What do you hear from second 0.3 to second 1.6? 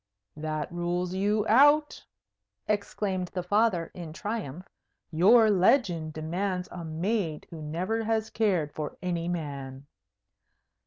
"That rules you